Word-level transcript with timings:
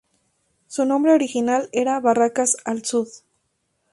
Su 0.65 0.83
nombre 0.85 1.13
original 1.13 1.69
era 1.73 1.99
Barracas 1.99 2.57
al 2.65 2.83
Sud. 2.83 3.07